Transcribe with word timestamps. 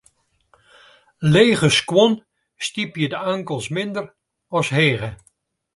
Lege 1.33 1.69
skuon 1.79 2.13
stypje 2.67 3.07
de 3.11 3.17
ankels 3.33 3.67
minder 3.77 4.05
as 4.57 4.69
hege. 4.79 5.09